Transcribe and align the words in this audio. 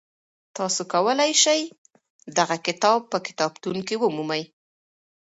تاسو 0.57 0.81
کولی 0.93 1.31
شئ 1.43 1.61
دغه 2.37 2.55
کتاب 2.67 2.99
په 3.11 3.17
کتابتون 3.27 3.77
کي 3.87 3.95
ومومئ. 3.99 4.43